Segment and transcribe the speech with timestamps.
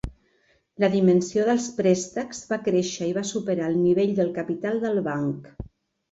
[0.83, 5.53] La dimensió dels préstecs va créixer i va superar el nivell del capital del banc.